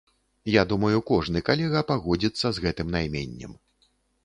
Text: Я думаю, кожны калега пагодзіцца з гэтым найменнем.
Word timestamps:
Я 0.53 0.61
думаю, 0.71 1.01
кожны 1.09 1.43
калега 1.51 1.85
пагодзіцца 1.93 2.47
з 2.59 2.67
гэтым 2.67 2.87
найменнем. 2.99 3.57